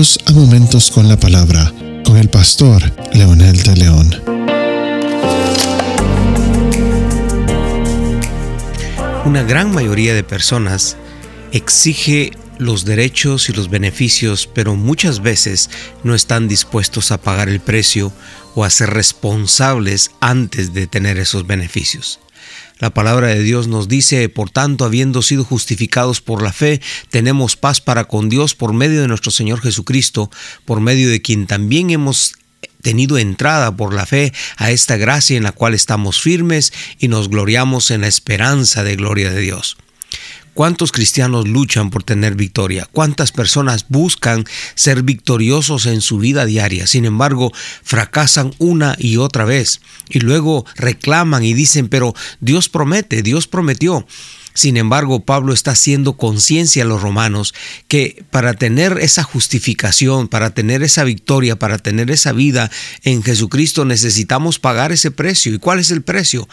[0.00, 1.74] A Momentos con la Palabra
[2.06, 4.22] con el pastor Leonel de León.
[9.26, 10.96] Una gran mayoría de personas
[11.52, 15.68] exige los derechos y los beneficios, pero muchas veces
[16.02, 18.10] no están dispuestos a pagar el precio
[18.54, 22.20] o a ser responsables antes de tener esos beneficios.
[22.80, 27.56] La palabra de Dios nos dice, por tanto, habiendo sido justificados por la fe, tenemos
[27.56, 30.30] paz para con Dios por medio de nuestro Señor Jesucristo,
[30.64, 32.32] por medio de quien también hemos
[32.80, 37.28] tenido entrada por la fe a esta gracia en la cual estamos firmes y nos
[37.28, 39.76] gloriamos en la esperanza de gloria de Dios.
[40.60, 42.86] ¿Cuántos cristianos luchan por tener victoria?
[42.92, 46.86] ¿Cuántas personas buscan ser victoriosos en su vida diaria?
[46.86, 47.50] Sin embargo,
[47.82, 54.06] fracasan una y otra vez y luego reclaman y dicen, pero Dios promete, Dios prometió.
[54.54, 57.54] Sin embargo, Pablo está haciendo conciencia a los romanos
[57.88, 62.70] que para tener esa justificación, para tener esa victoria, para tener esa vida
[63.02, 65.54] en Jesucristo necesitamos pagar ese precio.
[65.54, 66.48] ¿Y cuál es el precio?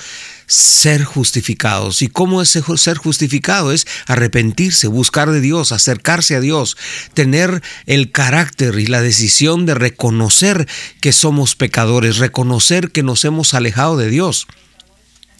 [0.45, 2.02] Ser justificados.
[2.02, 3.72] ¿Y cómo es ser justificado?
[3.72, 6.77] Es arrepentirse, buscar de Dios, acercarse a Dios,
[7.13, 10.67] tener el carácter y la decisión de reconocer
[11.02, 14.47] que somos pecadores, reconocer que nos hemos alejado de Dios.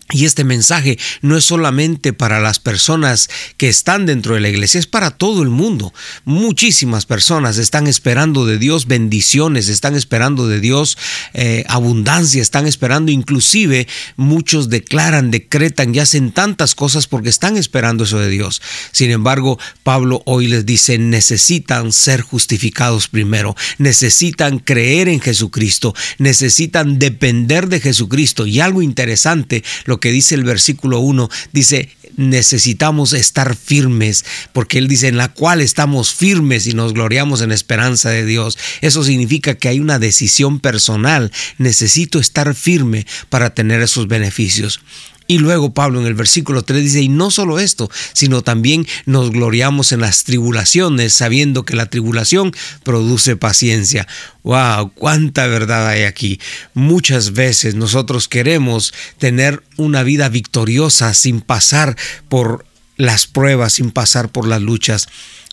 [0.10, 4.80] Y este mensaje no es solamente para las personas que están dentro de la iglesia,
[4.80, 5.94] es para todo el mundo.
[6.24, 10.98] Muchísimas personas están esperando de Dios bendiciones, están esperando de Dios
[11.34, 13.86] eh, abundancia, están esperando, inclusive
[14.16, 18.62] muchos declaran, decretan y hacen tantas cosas porque están esperando eso de Dios.
[18.94, 26.98] Sin embargo, Pablo hoy les dice, necesitan ser justificados primero, necesitan creer en Jesucristo, necesitan
[26.98, 28.48] depender de Jesucristo.
[28.48, 34.88] Y algo interesante, lo que dice el versículo 1, dice, necesitamos estar firmes, porque Él
[34.88, 38.58] dice, en la cual estamos firmes y nos gloriamos en esperanza de Dios.
[38.82, 44.82] Eso significa que hay una decisión personal, necesito estar firme para tener esos beneficios.
[45.28, 49.32] Y luego Pablo en el versículo 3 dice, y no solo esto, sino también nos
[49.32, 54.08] gloriamos en las tribulaciones, sabiendo que la tribulación produce paciencia.
[54.44, 54.94] ¡Wow!
[54.96, 56.40] ¡Cuánta verdad hay aquí!
[56.74, 61.98] Muchas veces nosotros queremos tener una vida victoriosa sin pasar
[62.30, 65.08] por las pruebas, sin pasar por las luchas.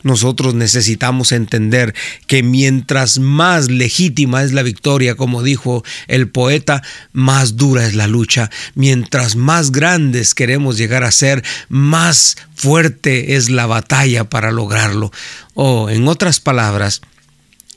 [0.05, 1.95] Nosotros necesitamos entender
[2.27, 6.83] que mientras más legítima es la victoria, como dijo el poeta,
[7.13, 8.51] más dura es la lucha.
[8.75, 15.11] Mientras más grandes queremos llegar a ser, más fuerte es la batalla para lograrlo.
[15.55, 17.01] O, en otras palabras,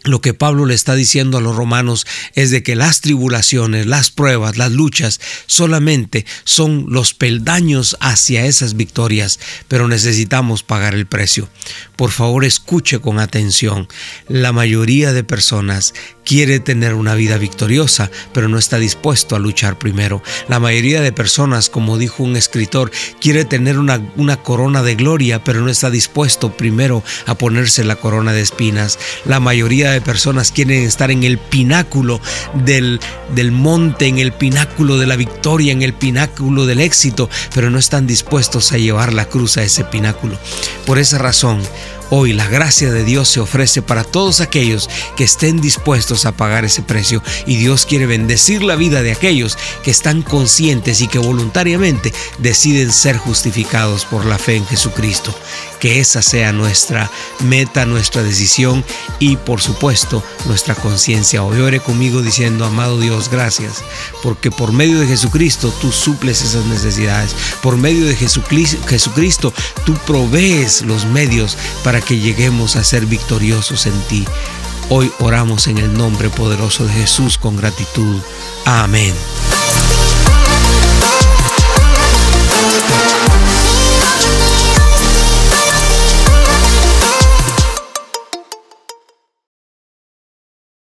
[0.08, 4.12] lo que Pablo le está diciendo a los romanos es de que las tribulaciones, las
[4.12, 11.50] pruebas, las luchas solamente son los peldaños hacia esas victorias, pero necesitamos pagar el precio.
[11.96, 13.88] Por favor, escuche con atención.
[14.28, 15.94] La mayoría de personas
[16.24, 20.22] quiere tener una vida victoriosa, pero no está dispuesto a luchar primero.
[20.48, 25.44] La mayoría de personas, como dijo un escritor, quiere tener una, una corona de gloria,
[25.44, 29.00] pero no está dispuesto primero a ponerse la corona de espinas.
[29.26, 32.22] La mayoría de personas quieren estar en el pináculo
[32.66, 33.00] del,
[33.36, 37.80] del monte, en el pináculo de la victoria, en el pináculo del éxito, pero no
[37.80, 40.38] están dispuestos a llevar la cruz a ese pináculo.
[40.86, 41.62] Por esa razón,
[42.10, 46.64] Hoy la gracia de Dios se ofrece para todos aquellos que estén dispuestos a pagar
[46.64, 51.20] ese precio y Dios quiere bendecir la vida de aquellos que están conscientes y que
[51.20, 55.36] voluntariamente deciden ser justificados por la fe en Jesucristo.
[55.82, 58.86] Que esa sea nuestra meta, nuestra decisión
[59.20, 61.44] y por supuesto nuestra conciencia.
[61.44, 63.84] Hoy ore conmigo diciendo, amado Dios, gracias,
[64.24, 67.36] porque por medio de Jesucristo tú suples esas necesidades.
[67.62, 69.54] Por medio de Jesucristo
[69.86, 71.58] tú provees los medios
[71.98, 74.24] para que lleguemos a ser victoriosos en ti.
[74.90, 78.22] Hoy oramos en el nombre poderoso de Jesús con gratitud.
[78.66, 79.16] Amén.